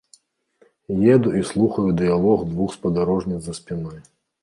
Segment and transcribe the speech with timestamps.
[1.17, 4.07] Еду і слухаю дыялог двух спадарожніц за спінай.